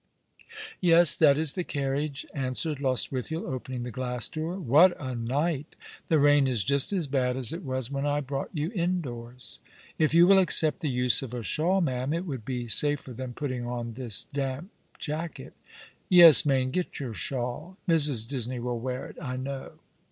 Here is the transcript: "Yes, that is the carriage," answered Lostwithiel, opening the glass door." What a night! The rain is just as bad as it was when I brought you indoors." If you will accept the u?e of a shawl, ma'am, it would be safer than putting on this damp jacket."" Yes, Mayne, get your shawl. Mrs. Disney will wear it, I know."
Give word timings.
"Yes, 0.81 1.15
that 1.17 1.37
is 1.37 1.53
the 1.53 1.63
carriage," 1.63 2.25
answered 2.33 2.81
Lostwithiel, 2.81 3.45
opening 3.45 3.83
the 3.83 3.91
glass 3.91 4.29
door." 4.29 4.57
What 4.59 4.99
a 4.99 5.13
night! 5.13 5.75
The 6.07 6.17
rain 6.17 6.47
is 6.47 6.63
just 6.63 6.91
as 6.91 7.05
bad 7.05 7.35
as 7.35 7.53
it 7.53 7.63
was 7.63 7.91
when 7.91 8.07
I 8.07 8.19
brought 8.21 8.49
you 8.51 8.71
indoors." 8.73 9.59
If 9.99 10.15
you 10.15 10.25
will 10.25 10.39
accept 10.39 10.79
the 10.79 10.89
u?e 10.89 11.11
of 11.21 11.35
a 11.35 11.43
shawl, 11.43 11.81
ma'am, 11.81 12.13
it 12.13 12.25
would 12.25 12.43
be 12.45 12.67
safer 12.67 13.13
than 13.13 13.33
putting 13.33 13.67
on 13.67 13.93
this 13.93 14.25
damp 14.33 14.71
jacket."" 14.97 15.53
Yes, 16.09 16.47
Mayne, 16.47 16.71
get 16.71 16.99
your 16.99 17.13
shawl. 17.13 17.77
Mrs. 17.87 18.27
Disney 18.27 18.57
will 18.59 18.79
wear 18.79 19.05
it, 19.05 19.17
I 19.21 19.37
know." 19.37 19.73